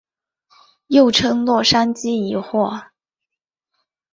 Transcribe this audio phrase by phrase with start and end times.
[0.87, 2.87] 又称洛杉矶疑惑。